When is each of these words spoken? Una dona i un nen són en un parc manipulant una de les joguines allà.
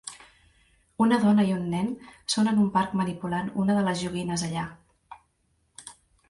Una 1.07 1.17
dona 1.25 1.43
i 1.49 1.51
un 1.55 1.67
nen 1.73 1.91
són 2.35 2.49
en 2.53 2.63
un 2.63 2.71
parc 2.77 2.95
manipulant 3.03 3.53
una 3.65 3.77
de 3.81 3.85
les 3.89 4.03
joguines 4.07 4.47
allà. 4.49 4.65